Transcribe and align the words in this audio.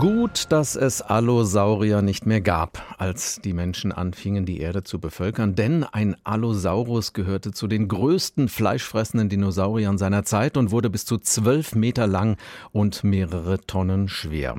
Gut, 0.00 0.46
dass 0.48 0.74
es 0.74 1.00
Allosaurier 1.00 2.02
nicht 2.02 2.26
mehr 2.26 2.40
gab, 2.40 2.82
als 2.98 3.40
die 3.40 3.52
Menschen 3.52 3.92
anfingen, 3.92 4.44
die 4.44 4.58
Erde 4.58 4.82
zu 4.82 4.98
bevölkern, 4.98 5.54
denn 5.54 5.84
ein 5.84 6.16
Allosaurus 6.24 7.12
gehörte 7.12 7.52
zu 7.52 7.68
den 7.68 7.86
größten 7.86 8.48
fleischfressenden 8.48 9.28
Dinosauriern 9.28 9.96
seiner 9.96 10.24
Zeit 10.24 10.56
und 10.56 10.72
wurde 10.72 10.90
bis 10.90 11.04
zu 11.04 11.18
zwölf 11.18 11.76
Meter 11.76 12.08
lang 12.08 12.36
und 12.72 13.04
mehrere 13.04 13.60
Tonnen 13.60 14.08
schwer. 14.08 14.56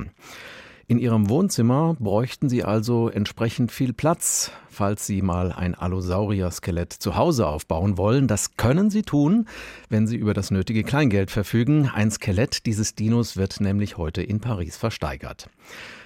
In 0.90 1.00
Ihrem 1.00 1.28
Wohnzimmer 1.28 1.98
bräuchten 2.00 2.48
Sie 2.48 2.64
also 2.64 3.10
entsprechend 3.10 3.74
viel 3.74 3.92
Platz, 3.92 4.52
falls 4.70 5.06
Sie 5.06 5.22
mal 5.22 5.52
ein 5.52 5.76
Allosaurier-Skelett 5.76 6.94
zu 6.94 7.18
Hause 7.18 7.46
aufbauen 7.46 7.98
wollen. 7.98 8.30
Das 8.30 8.56
können 8.56 8.90
Sie 8.90 9.02
tun, 9.02 9.50
wenn 9.90 10.08
Sie 10.08 10.16
über 10.16 10.34
das 10.34 10.50
nötige 10.50 10.86
Kleingeld 10.86 11.30
verfügen. 11.30 11.92
Ein 11.94 12.10
Skelett 12.10 12.66
dieses 12.66 12.96
Dinos 12.96 13.36
wird 13.36 13.60
nämlich 13.60 13.98
heute 13.98 14.24
in 14.24 14.40
Paris 14.40 14.78
versteigert. 14.78 15.50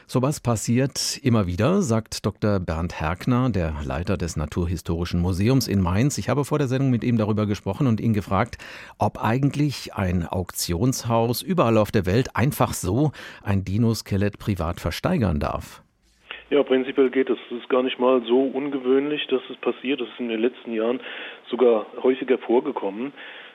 Sowas 0.08 0.42
passiert 0.42 1.20
immer 1.24 1.48
wieder, 1.48 1.82
sagt 1.82 2.26
Dr. 2.26 2.60
Bernd 2.60 3.00
Herkner, 3.00 3.50
der 3.50 3.74
Leiter 3.86 4.18
des 4.18 4.36
Naturhistorischen 4.36 5.22
Museums 5.22 5.68
in 5.68 5.82
Mainz. 5.82 6.18
Ich 6.18 6.28
habe 6.30 6.44
vor 6.44 6.58
der 6.58 6.68
Sendung 6.68 6.90
mit 6.90 7.04
ihm 7.04 7.18
darüber 7.18 7.46
gesprochen 7.46 7.88
und 7.88 8.02
ihn 8.02 8.14
gefragt, 8.14 8.58
ob 9.00 9.24
eigentlich 9.24 9.94
ein 9.94 10.28
Auktionshaus 10.28 11.42
überall 11.42 11.78
auf 11.78 11.92
der 11.92 12.06
Welt 12.06 12.36
einfach 12.36 12.74
so 12.74 13.12
ein 13.44 13.64
Dinoskelett 13.64 14.38
privat 14.38 14.80
versteigern 14.80 15.40
darf. 15.40 15.82
Ja, 16.50 16.64
prinzipiell 16.64 17.10
geht 17.10 17.30
es. 17.30 17.40
Es 17.50 17.60
ist 17.60 17.70
gar 17.70 17.82
nicht 17.82 17.98
mal 17.98 18.22
so 18.28 18.42
ungewöhnlich, 18.42 19.26
dass 19.28 19.42
es 19.50 19.56
passiert. 19.58 20.02
Das 20.02 20.10
ist 20.10 20.20
in 20.20 20.28
den 20.28 20.42
letzten 20.42 20.74
Jahren 20.74 21.00
sogar 21.50 21.86
häufiger 22.04 22.38
vorgekommen. 22.38 23.14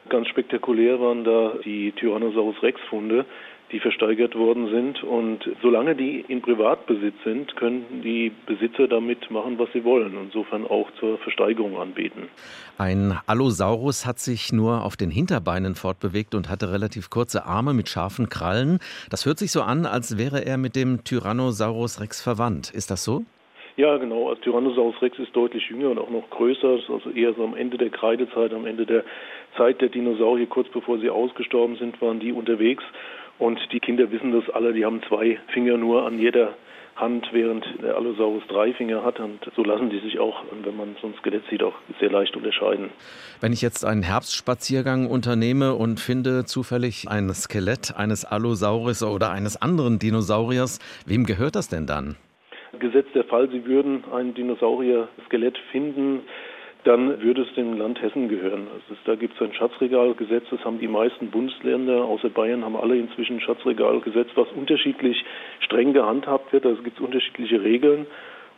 Ganz 0.09 0.28
spektakulär 0.28 0.98
waren 1.01 1.24
da 1.24 1.54
die 1.62 1.92
Tyrannosaurus 1.92 2.62
Rex 2.62 2.80
Funde, 2.88 3.26
die 3.73 3.80
versteigert 3.80 4.34
worden 4.34 4.69
sind. 4.70 5.02
Und 5.02 5.48
solange 5.62 5.95
die 5.95 6.24
in 6.29 6.41
Privatbesitz 6.43 7.15
sind, 7.24 7.57
können 7.57 8.02
die 8.02 8.33
Besitzer 8.47 8.88
damit 8.88 9.30
machen, 9.30 9.59
was 9.59 9.68
sie 9.73 9.85
wollen. 9.85 10.16
Insofern 10.23 10.66
auch 10.66 10.88
zur 11.01 11.18
Versteigerung 11.18 11.77
anbieten. 11.77 12.29
Ein 12.79 13.18
Allosaurus 13.27 14.07
hat 14.07 14.18
sich 14.18 14.52
nur 14.52 14.85
auf 14.85 14.96
den 14.96 15.10
Hinterbeinen 15.10 15.74
fortbewegt 15.74 16.35
und 16.35 16.49
hatte 16.49 16.73
relativ 16.73 17.10
kurze 17.10 17.46
Arme 17.46 17.74
mit 17.74 17.88
scharfen 17.88 18.29
Krallen. 18.29 18.79
Das 19.10 19.27
hört 19.27 19.38
sich 19.38 19.51
so 19.51 19.63
an, 19.63 19.87
als 19.87 20.18
wäre 20.18 20.45
er 20.45 20.59
mit 20.59 20.77
dem 20.77 21.05
Tyrannosaurus 21.05 22.01
Rex 22.01 22.23
verwandt. 22.23 22.71
Ist 22.71 22.90
das 22.90 23.05
so? 23.05 23.24
Ja, 23.77 23.99
genau. 23.99 24.30
Also 24.30 24.40
Tyrannosaurus 24.40 25.02
Rex 25.02 25.18
ist 25.18 25.37
deutlich 25.37 25.68
jünger 25.68 25.90
und 25.90 25.99
auch 25.99 26.09
noch 26.09 26.29
größer. 26.30 26.79
Also 26.88 27.10
eher 27.15 27.35
so 27.35 27.45
am 27.45 27.55
Ende 27.55 27.77
der 27.77 27.90
Kreidezeit, 27.90 28.55
am 28.55 28.65
Ende 28.65 28.87
der 28.87 29.05
Zeit 29.57 29.80
der 29.80 29.88
Dinosaurier, 29.88 30.46
kurz 30.46 30.68
bevor 30.68 30.99
sie 30.99 31.10
ausgestorben 31.10 31.77
sind, 31.77 32.01
waren 32.01 32.18
die 32.18 32.33
unterwegs. 32.33 32.85
Und 33.38 33.60
die 33.73 33.80
Kinder 33.80 34.10
wissen 34.10 34.32
das 34.32 34.48
alle, 34.54 34.73
die 34.73 34.84
haben 34.84 35.02
zwei 35.09 35.38
Finger 35.52 35.76
nur 35.76 36.06
an 36.06 36.18
jeder 36.18 36.54
Hand, 36.96 37.29
während 37.32 37.65
der 37.82 37.96
Allosaurus 37.96 38.43
drei 38.48 38.73
Finger 38.73 39.04
hat. 39.04 39.20
Und 39.20 39.40
so 39.54 39.62
lassen 39.62 39.90
die 39.90 39.98
sich 40.01 40.18
auch, 40.18 40.43
wenn 40.62 40.76
man 40.76 40.96
so 41.01 41.09
ein 41.09 41.15
Skelett 41.18 41.43
sieht, 41.51 41.62
auch 41.62 41.74
sehr 42.01 42.10
leicht 42.10 42.34
unterscheiden. 42.37 42.90
Wenn 43.40 43.52
ich 43.52 43.60
jetzt 43.60 43.84
einen 43.84 44.02
Herbstspaziergang 44.02 45.06
unternehme 45.06 45.74
und 45.74 46.01
finde 46.01 46.46
zufällig 46.46 47.09
ein 47.09 47.28
Skelett 47.34 47.95
eines 47.96 48.24
Allosaurus 48.24 49.02
oder 49.02 49.30
eines 49.30 49.60
anderen 49.60 49.98
Dinosauriers, 49.98 50.78
wem 51.06 51.24
gehört 51.24 51.54
das 51.56 51.68
denn 51.68 51.87
dann? 51.87 52.16
Gesetzt 52.78 53.15
der 53.15 53.24
Fall, 53.24 53.48
Sie 53.50 53.65
würden 53.65 54.04
ein 54.12 54.34
Dinosaurier-Skelett 54.34 55.59
finden, 55.71 56.21
dann 56.87 57.20
würde 57.20 57.42
es 57.42 57.52
dem 57.54 57.76
Land 57.76 58.01
Hessen 58.01 58.29
gehören. 58.29 58.68
Also 58.73 59.01
da 59.04 59.16
gibt 59.16 59.34
es 59.34 59.42
ein 59.42 59.52
Schatzregalgesetz, 59.52 60.45
das 60.51 60.65
haben 60.65 60.79
die 60.79 60.87
meisten 60.87 61.30
Bundesländer, 61.30 62.04
außer 62.04 62.30
Bayern 62.30 62.65
haben 62.65 62.76
alle 62.76 62.96
inzwischen 62.96 63.37
ein 63.37 63.40
Schatzregalgesetz, 63.40 64.28
was 64.37 64.47
unterschiedlich 64.53 65.25
streng 65.60 65.93
gehandhabt 65.93 66.53
wird. 66.53 66.65
Also 66.65 66.82
gibt 66.82 66.98
es 66.98 67.04
unterschiedliche 67.04 67.62
Regeln. 67.62 68.06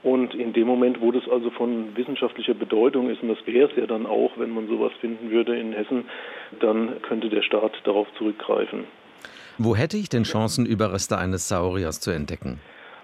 Und 0.02 0.34
in 0.34 0.52
dem 0.52 0.66
Moment, 0.66 1.00
wo 1.00 1.10
das 1.10 1.28
also 1.28 1.50
von 1.50 1.96
wissenschaftlicher 1.96 2.54
Bedeutung 2.54 3.10
ist, 3.10 3.22
und 3.22 3.30
das 3.30 3.38
wäre 3.46 3.68
es 3.70 3.76
ja 3.76 3.86
dann 3.86 4.06
auch, 4.06 4.32
wenn 4.36 4.50
man 4.50 4.68
sowas 4.68 4.92
finden 5.00 5.30
würde 5.30 5.58
in 5.58 5.72
Hessen, 5.72 6.04
dann 6.60 7.02
könnte 7.02 7.30
der 7.30 7.42
Staat 7.42 7.72
darauf 7.84 8.06
zurückgreifen. 8.16 8.84
Wo 9.56 9.74
hätte 9.74 9.96
ich 9.96 10.08
denn 10.08 10.22
Chancen, 10.22 10.66
Überreste 10.66 11.18
eines 11.18 11.48
Sauriers 11.48 12.00
zu 12.00 12.12
entdecken? 12.12 12.60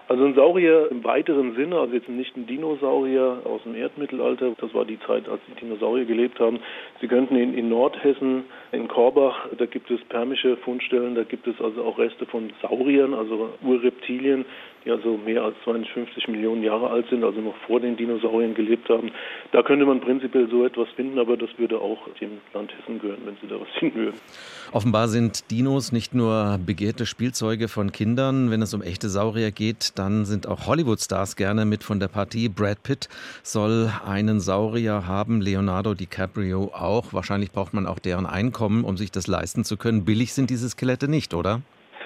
Also 0.07 0.23
ein 0.23 0.35
Saurier 0.35 0.89
im 0.91 1.03
weiteren 1.03 1.55
Sinne, 1.55 1.79
also 1.79 1.93
jetzt 1.93 2.07
nicht 2.07 2.37
ein 2.37 2.45
Dinosaurier 2.45 3.41
aus 3.43 3.63
dem 3.63 3.73
Erdmittelalter, 3.73 4.53
das 4.61 4.71
war 4.73 4.85
die 4.85 4.99
Zeit, 4.99 5.27
als 5.27 5.41
die 5.47 5.59
Dinosaurier 5.59 6.05
gelebt 6.05 6.39
haben. 6.39 6.59
Sie 7.01 7.07
könnten 7.07 7.35
in, 7.35 7.57
in 7.57 7.69
Nordhessen, 7.69 8.43
in 8.71 8.87
Korbach, 8.87 9.47
da 9.57 9.65
gibt 9.65 9.89
es 9.89 9.99
permische 10.09 10.57
Fundstellen, 10.57 11.15
da 11.15 11.23
gibt 11.23 11.47
es 11.47 11.59
also 11.59 11.83
auch 11.83 11.97
Reste 11.97 12.27
von 12.27 12.51
Sauriern, 12.61 13.15
also 13.15 13.49
Urreptilien, 13.63 14.45
die 14.85 14.91
also 14.91 15.17
mehr 15.17 15.43
als 15.43 15.55
250 15.63 16.27
Millionen 16.27 16.61
Jahre 16.61 16.89
alt 16.89 17.07
sind, 17.09 17.23
also 17.23 17.41
noch 17.41 17.55
vor 17.65 17.79
den 17.79 17.97
Dinosauriern 17.97 18.53
gelebt 18.53 18.87
haben. 18.89 19.11
Da 19.51 19.63
könnte 19.63 19.85
man 19.85 19.99
prinzipiell 19.99 20.47
so 20.49 20.63
etwas 20.63 20.87
finden, 20.95 21.17
aber 21.17 21.35
das 21.35 21.49
würde 21.57 21.79
auch 21.79 22.07
dem 22.21 22.37
Land 22.53 22.71
Hessen 22.77 22.99
gehören, 22.99 23.21
wenn 23.25 23.35
sie 23.41 23.47
da 23.47 23.59
was 23.59 23.67
finden 23.79 23.97
würden. 23.97 24.19
Offenbar 24.71 25.07
sind 25.07 25.49
Dinos 25.49 25.91
nicht 25.91 26.13
nur 26.13 26.59
begehrte 26.63 27.05
Spielzeuge 27.05 27.67
von 27.67 27.91
Kindern, 27.91 28.51
wenn 28.51 28.61
es 28.61 28.73
um 28.73 28.81
echte 28.83 29.09
Saurier 29.09 29.51
geht, 29.51 29.94
dann 29.95 30.25
sind 30.25 30.47
auch 30.47 30.67
Hollywood-Stars 30.67 31.35
gerne 31.35 31.65
mit 31.65 31.83
von 31.83 31.99
der 31.99 32.07
Partie. 32.07 32.49
Brad 32.49 32.83
Pitt 32.83 33.09
soll 33.43 33.91
einen 34.05 34.39
Saurier 34.39 35.07
haben, 35.07 35.41
Leonardo 35.41 35.93
DiCaprio 35.93 36.71
auch. 36.73 37.13
Wahrscheinlich 37.13 37.51
braucht 37.51 37.73
man 37.73 37.87
auch 37.87 37.99
deren 37.99 38.25
Einkommen, 38.25 38.83
um 38.83 38.97
sich 38.97 39.11
das 39.11 39.27
leisten 39.27 39.63
zu 39.63 39.77
können. 39.77 40.05
Billig 40.05 40.33
sind 40.33 40.49
diese 40.49 40.69
Skelette 40.69 41.07
nicht, 41.07 41.33
oder? 41.33 41.61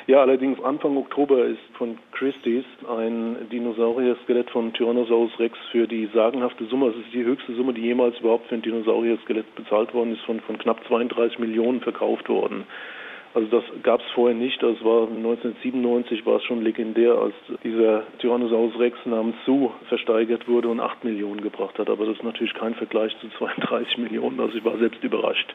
Ja, 0.09 0.21
allerdings 0.21 0.59
Anfang 0.63 0.97
Oktober 0.97 1.45
ist 1.45 1.59
von 1.77 1.99
Christie's 2.13 2.65
ein 2.89 3.47
Dinosaurier-Skelett 3.51 4.49
von 4.49 4.73
Tyrannosaurus 4.73 5.37
Rex 5.37 5.55
für 5.71 5.85
die 5.85 6.09
sagenhafte 6.11 6.65
Summe, 6.65 6.87
das 6.87 6.95
ist 6.95 7.13
die 7.13 7.23
höchste 7.23 7.53
Summe, 7.53 7.75
die 7.75 7.81
jemals 7.81 8.17
überhaupt 8.19 8.47
für 8.47 8.55
ein 8.55 8.63
Dinosaurier-Skelett 8.63 9.53
bezahlt 9.53 9.93
worden 9.93 10.13
ist, 10.13 10.21
von, 10.21 10.39
von 10.39 10.57
knapp 10.57 10.79
32 10.87 11.37
Millionen 11.37 11.81
verkauft 11.81 12.27
worden. 12.27 12.63
Also 13.33 13.47
das 13.47 13.63
gab 13.83 13.99
es 14.01 14.05
vorher 14.15 14.35
nicht. 14.35 14.61
Das 14.61 14.83
war 14.83 15.03
1997 15.07 16.25
war 16.25 16.37
es 16.37 16.43
schon 16.43 16.63
legendär, 16.63 17.13
als 17.13 17.33
dieser 17.63 18.03
Tyrannosaurus 18.17 18.79
Rex 18.79 18.97
namens 19.05 19.35
Sue 19.45 19.69
versteigert 19.87 20.47
wurde 20.47 20.67
und 20.67 20.79
8 20.79 21.03
Millionen 21.03 21.41
gebracht 21.41 21.77
hat. 21.77 21.89
Aber 21.89 22.05
das 22.05 22.17
ist 22.17 22.23
natürlich 22.23 22.53
kein 22.55 22.73
Vergleich 22.73 23.15
zu 23.21 23.29
32 23.37 23.97
Millionen. 23.97 24.39
Also 24.39 24.57
ich 24.57 24.65
war 24.65 24.77
selbst 24.77 25.03
überrascht. 25.03 25.53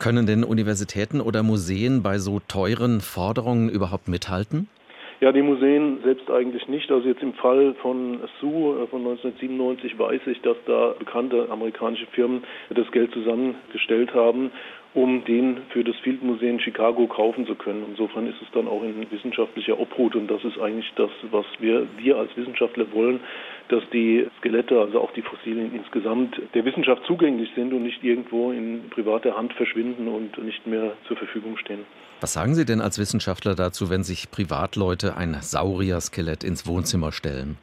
Können 0.00 0.26
denn 0.26 0.42
Universitäten 0.42 1.20
oder 1.20 1.42
Museen 1.42 2.02
bei 2.02 2.18
so 2.18 2.40
teuren 2.40 3.00
Forderungen 3.00 3.68
überhaupt 3.68 4.08
mithalten? 4.08 4.68
Ja, 5.20 5.30
die 5.30 5.42
Museen 5.42 6.00
selbst 6.02 6.28
eigentlich 6.32 6.66
nicht. 6.66 6.90
Also 6.90 7.06
jetzt 7.06 7.22
im 7.22 7.34
Fall 7.34 7.76
von 7.80 8.18
Sue 8.40 8.82
äh, 8.82 8.86
von 8.88 9.02
1997 9.02 9.96
weiß 9.96 10.22
ich, 10.26 10.40
dass 10.40 10.56
da 10.66 10.96
bekannte 10.98 11.48
amerikanische 11.48 12.06
Firmen 12.06 12.42
das 12.70 12.90
Geld 12.90 13.12
zusammengestellt 13.12 14.12
haben 14.14 14.50
um 14.94 15.24
den 15.24 15.58
für 15.70 15.82
das 15.84 15.96
Field 15.96 16.22
Museum 16.22 16.58
Chicago 16.58 17.06
kaufen 17.06 17.46
zu 17.46 17.54
können. 17.54 17.84
Insofern 17.88 18.26
ist 18.26 18.40
es 18.42 18.48
dann 18.52 18.68
auch 18.68 18.82
in 18.82 19.10
wissenschaftlicher 19.10 19.78
Obhut 19.78 20.14
und 20.14 20.28
das 20.28 20.44
ist 20.44 20.58
eigentlich 20.58 20.92
das, 20.96 21.10
was 21.30 21.46
wir, 21.60 21.86
wir 21.96 22.16
als 22.16 22.36
Wissenschaftler 22.36 22.86
wollen, 22.92 23.20
dass 23.68 23.82
die 23.92 24.26
Skelette, 24.38 24.78
also 24.78 25.00
auch 25.00 25.12
die 25.12 25.22
Fossilien 25.22 25.74
insgesamt 25.74 26.40
der 26.54 26.64
Wissenschaft 26.64 27.02
zugänglich 27.06 27.50
sind 27.54 27.72
und 27.72 27.82
nicht 27.82 28.04
irgendwo 28.04 28.52
in 28.52 28.90
privater 28.90 29.36
Hand 29.36 29.54
verschwinden 29.54 30.08
und 30.08 30.36
nicht 30.44 30.66
mehr 30.66 30.92
zur 31.08 31.16
Verfügung 31.16 31.56
stehen. 31.56 31.80
Was 32.20 32.34
sagen 32.34 32.54
Sie 32.54 32.64
denn 32.64 32.80
als 32.80 32.98
Wissenschaftler 32.98 33.54
dazu, 33.54 33.90
wenn 33.90 34.04
sich 34.04 34.30
Privatleute 34.30 35.16
ein 35.16 35.38
Saurier-Skelett 35.40 36.44
ins 36.44 36.66
Wohnzimmer 36.66 37.12
stellen? 37.12 37.56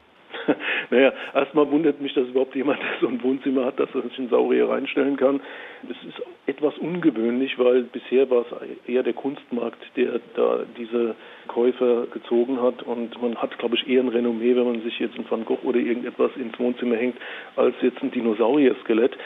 Naja, 0.90 1.12
erstmal 1.34 1.70
wundert 1.70 2.00
mich, 2.00 2.12
dass 2.14 2.26
überhaupt 2.28 2.54
jemand 2.56 2.80
so 3.00 3.06
ein 3.06 3.22
Wohnzimmer 3.22 3.64
hat, 3.64 3.78
dass 3.78 3.94
er 3.94 4.02
sich 4.02 4.18
einen 4.18 4.28
Saurier 4.28 4.68
reinstellen 4.68 5.16
kann. 5.16 5.40
Es 5.84 6.08
ist 6.08 6.20
etwas 6.46 6.76
ungewöhnlich, 6.78 7.58
weil 7.58 7.84
bisher 7.84 8.28
war 8.28 8.44
es 8.44 8.88
eher 8.88 9.04
der 9.04 9.12
Kunstmarkt, 9.12 9.78
der 9.96 10.20
da 10.34 10.60
diese 10.76 11.14
Käufer 11.46 12.06
gezogen 12.12 12.60
hat. 12.60 12.82
Und 12.82 13.20
man 13.22 13.36
hat, 13.36 13.56
glaube 13.58 13.76
ich, 13.76 13.88
eher 13.88 14.02
ein 14.02 14.08
Renommee, 14.08 14.56
wenn 14.56 14.64
man 14.64 14.82
sich 14.82 14.98
jetzt 14.98 15.16
ein 15.16 15.24
Van 15.30 15.44
Gogh 15.44 15.62
oder 15.62 15.78
irgendetwas 15.78 16.32
ins 16.36 16.58
Wohnzimmer 16.58 16.96
hängt, 16.96 17.16
als 17.54 17.76
jetzt 17.82 18.02
ein 18.02 18.10
Dinosaurier-Skelett. 18.10 19.16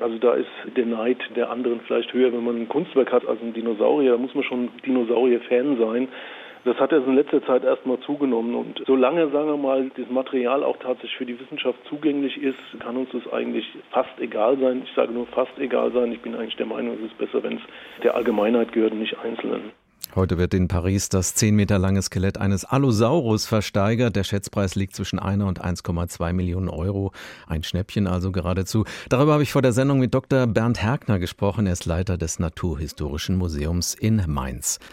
Also 0.00 0.18
da 0.18 0.34
ist 0.34 0.48
der 0.76 0.86
Neid 0.86 1.18
der 1.36 1.50
anderen 1.50 1.80
vielleicht 1.86 2.12
höher, 2.12 2.32
wenn 2.32 2.44
man 2.44 2.56
ein 2.56 2.68
Kunstwerk 2.68 3.12
hat 3.12 3.26
als 3.28 3.40
ein 3.40 3.52
Dinosaurier. 3.52 4.12
Da 4.12 4.18
muss 4.18 4.34
man 4.34 4.42
schon 4.42 4.70
Dinosaurier-Fan 4.84 5.78
sein. 5.78 6.08
Das 6.64 6.76
hat 6.76 6.92
jetzt 6.92 7.08
in 7.08 7.16
letzter 7.16 7.44
Zeit 7.44 7.64
erstmal 7.64 7.98
zugenommen. 8.00 8.54
Und 8.54 8.82
solange, 8.86 9.28
sagen 9.30 9.48
wir 9.48 9.56
mal, 9.56 9.90
das 9.96 10.08
Material 10.08 10.62
auch 10.62 10.76
tatsächlich 10.76 11.16
für 11.16 11.26
die 11.26 11.40
Wissenschaft 11.40 11.78
zugänglich 11.88 12.40
ist, 12.40 12.58
kann 12.78 12.96
uns 12.96 13.10
das 13.12 13.32
eigentlich 13.32 13.66
fast 13.90 14.18
egal 14.20 14.56
sein. 14.58 14.82
Ich 14.84 14.94
sage 14.94 15.12
nur 15.12 15.26
fast 15.26 15.58
egal 15.58 15.90
sein. 15.92 16.12
Ich 16.12 16.20
bin 16.20 16.36
eigentlich 16.36 16.56
der 16.56 16.66
Meinung, 16.66 16.98
es 16.98 17.10
ist 17.10 17.18
besser, 17.18 17.42
wenn 17.42 17.56
es 17.56 17.62
der 18.04 18.14
Allgemeinheit 18.14 18.72
gehört 18.72 18.92
und 18.92 19.00
nicht 19.00 19.18
Einzelnen. 19.18 19.72
Heute 20.14 20.36
wird 20.36 20.52
in 20.52 20.68
Paris 20.68 21.08
das 21.08 21.34
10 21.36 21.56
Meter 21.56 21.78
lange 21.78 22.02
Skelett 22.02 22.36
eines 22.36 22.66
Allosaurus 22.66 23.46
versteigert. 23.46 24.14
Der 24.14 24.24
Schätzpreis 24.24 24.74
liegt 24.74 24.94
zwischen 24.94 25.18
1 25.18 25.42
und 25.42 25.64
1,2 25.64 26.34
Millionen 26.34 26.68
Euro. 26.68 27.12
Ein 27.46 27.62
Schnäppchen 27.62 28.06
also 28.06 28.30
geradezu. 28.30 28.84
Darüber 29.08 29.32
habe 29.32 29.42
ich 29.42 29.52
vor 29.52 29.62
der 29.62 29.72
Sendung 29.72 30.00
mit 30.00 30.12
Dr. 30.12 30.46
Bernd 30.46 30.82
Herkner 30.82 31.18
gesprochen. 31.18 31.66
Er 31.66 31.72
ist 31.72 31.86
Leiter 31.86 32.18
des 32.18 32.38
Naturhistorischen 32.38 33.36
Museums 33.36 33.94
in 33.94 34.22
Mainz. 34.26 34.80